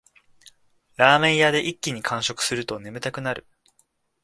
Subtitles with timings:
[0.97, 3.45] ラーメン屋で一気に完食すると眠たくなる